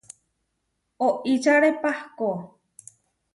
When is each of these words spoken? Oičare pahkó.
Oičare 1.07 1.69
pahkó. 1.83 2.31